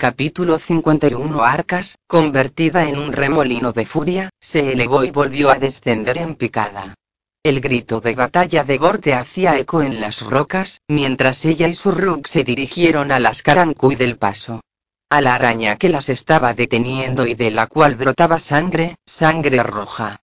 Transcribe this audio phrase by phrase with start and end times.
[0.00, 6.16] Capítulo 51 Arcas, convertida en un remolino de furia, se elevó y volvió a descender
[6.16, 6.94] en picada.
[7.42, 11.90] El grito de batalla de Borte hacía eco en las rocas, mientras ella y su
[11.90, 14.62] Rook se dirigieron a las Carancuy del paso.
[15.10, 20.22] A la araña que las estaba deteniendo y de la cual brotaba sangre, sangre roja.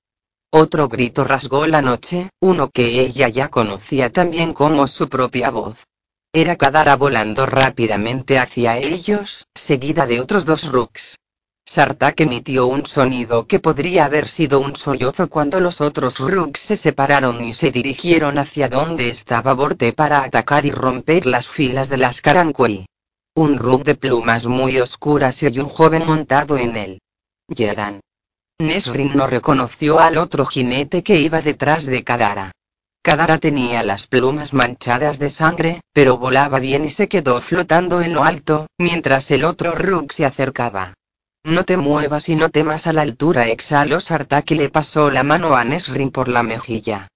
[0.50, 5.86] Otro grito rasgó la noche, uno que ella ya conocía también como su propia voz.
[6.40, 11.18] Era Kadara volando rápidamente hacia ellos, seguida de otros dos Rooks.
[11.66, 16.76] Sartak emitió un sonido que podría haber sido un sollozo cuando los otros Rooks se
[16.76, 21.98] separaron y se dirigieron hacia donde estaba Borte para atacar y romper las filas de
[21.98, 22.86] las Karankwei.
[23.34, 27.00] Un Rook de plumas muy oscuras y un joven montado en él.
[27.48, 28.00] Yeran.
[28.60, 32.52] Nesrin no reconoció al otro jinete que iba detrás de Kadara.
[33.08, 38.14] Kadara tenía las plumas manchadas de sangre, pero volaba bien y se quedó flotando en
[38.14, 40.94] lo alto, mientras el otro Rook se acercaba.
[41.46, 45.24] No te muevas y no temas a la altura exhaló Sartak y le pasó la
[45.24, 47.08] mano a Nesrin por la mejilla.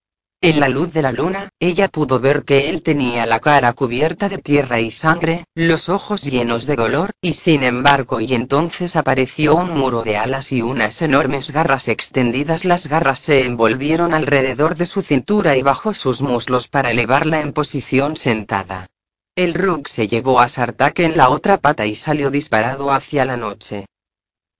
[0.43, 4.27] En la luz de la luna, ella pudo ver que él tenía la cara cubierta
[4.27, 9.53] de tierra y sangre, los ojos llenos de dolor, y sin embargo y entonces apareció
[9.53, 12.65] un muro de alas y unas enormes garras extendidas.
[12.65, 17.53] Las garras se envolvieron alrededor de su cintura y bajo sus muslos para elevarla en
[17.53, 18.87] posición sentada.
[19.35, 23.37] El Rug se llevó a Sartak en la otra pata y salió disparado hacia la
[23.37, 23.85] noche.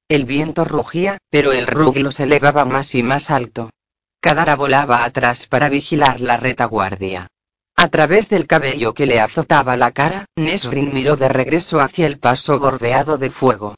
[0.07, 3.71] El viento rugía, pero el Rug los elevaba más y más alto.
[4.21, 7.27] Kadara volaba atrás para vigilar la retaguardia.
[7.75, 12.19] A través del cabello que le azotaba la cara, Nesrin miró de regreso hacia el
[12.19, 13.73] paso bordeado de fuego.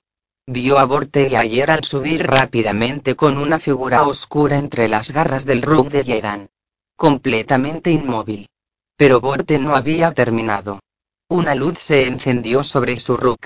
[0.45, 5.45] Vio a Borte y a Yeran subir rápidamente con una figura oscura entre las garras
[5.45, 6.49] del Rug de Yeran.
[6.97, 8.49] Completamente inmóvil.
[8.97, 10.81] Pero Borte no había terminado.
[11.29, 13.39] Una luz se encendió sobre su Rug.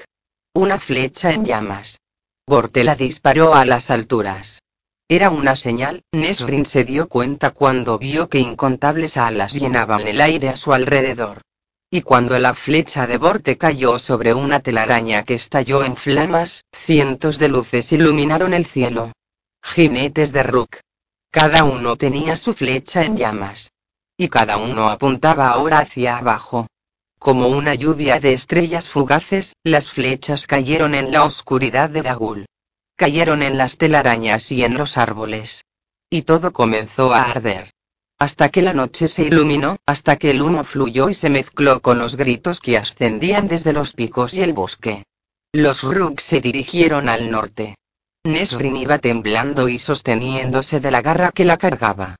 [0.56, 2.00] Una flecha en llamas.
[2.47, 4.64] Borte la disparó a las alturas.
[5.09, 10.50] Era una señal, Nesrin se dio cuenta cuando vio que incontables alas llenaban el aire
[10.50, 11.44] a su alrededor.
[11.90, 17.40] Y cuando la flecha de Borte cayó sobre una telaraña que estalló en flamas, cientos
[17.40, 19.13] de luces iluminaron el cielo.
[19.63, 20.75] Jinetes de Rook.
[21.31, 23.72] Cada uno tenía su flecha en llamas.
[24.17, 26.67] Y cada uno apuntaba ahora hacia abajo.
[27.17, 32.46] Como una lluvia de estrellas fugaces, las flechas cayeron en la oscuridad de Dagul
[32.97, 35.63] cayeron en las telarañas y en los árboles.
[36.09, 37.72] Y todo comenzó a arder.
[38.19, 42.00] Hasta que la noche se iluminó, hasta que el humo fluyó y se mezcló con
[42.00, 45.06] los gritos que ascendían desde los picos y el bosque.
[45.53, 47.75] Los Rooks se dirigieron al norte.
[48.24, 52.16] Nesrin iba temblando y sosteniéndose de la garra que la cargaba.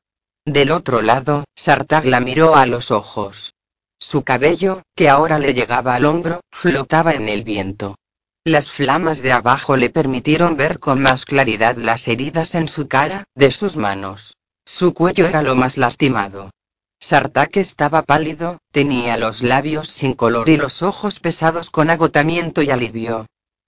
[0.46, 3.54] Del otro lado, Sartag la miró a los ojos.
[4.00, 7.98] Su cabello, que ahora le llegaba al hombro, flotaba en el viento.
[8.48, 13.26] Las flamas de abajo le permitieron ver con más claridad las heridas en su cara,
[13.36, 14.38] de sus manos.
[14.64, 16.52] Su cuello era lo más lastimado.
[16.98, 22.72] Sartak estaba pálido, tenía los labios sin color y los ojos pesados con agotamiento y
[22.72, 23.26] alivio.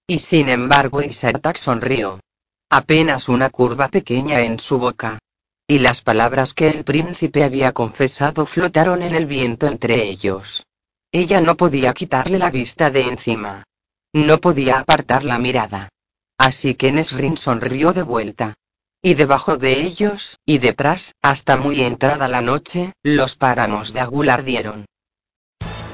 [0.07, 2.21] Y sin embargo, Sartak sonrió.
[2.69, 5.19] Apenas una curva pequeña en su boca.
[5.67, 10.65] Y las palabras que el príncipe había confesado flotaron en el viento entre ellos.
[11.11, 13.65] Ella no podía quitarle la vista de encima.
[14.13, 15.89] No podía apartar la mirada.
[16.37, 18.55] Así que Nesrin sonrió de vuelta.
[19.01, 24.29] Y debajo de ellos, y detrás, hasta muy entrada la noche, los páramos de Agul
[24.29, 24.85] ardieron.